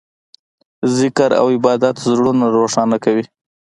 [0.97, 3.25] ذکر او عبادت زړونه روښانه کوي.